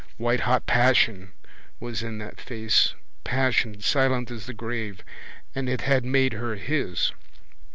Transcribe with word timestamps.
Whitehot 0.17 0.65
passion 0.65 1.31
was 1.79 2.01
in 2.01 2.17
that 2.17 2.41
face, 2.41 2.95
passion 3.23 3.81
silent 3.81 4.31
as 4.31 4.47
the 4.47 4.53
grave, 4.55 5.03
and 5.53 5.69
it 5.69 5.81
had 5.81 6.03
made 6.05 6.33
her 6.33 6.55
his. 6.55 7.11